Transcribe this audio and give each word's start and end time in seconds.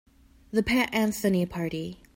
The 0.49 0.63
Pat 0.63 0.91
Anthony 0.95 1.45
Party. 1.45 1.99